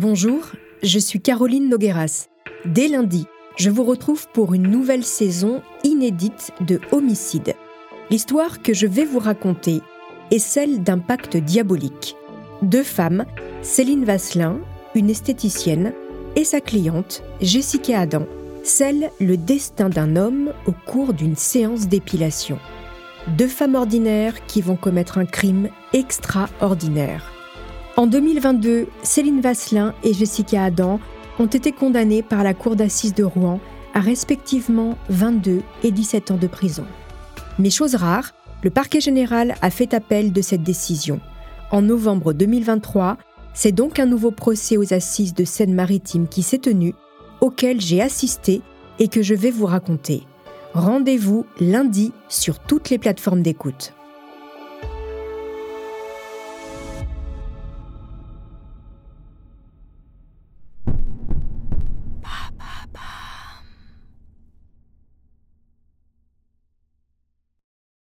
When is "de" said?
6.60-6.80, 33.12-33.24, 36.36-36.46, 40.32-40.42, 45.34-45.44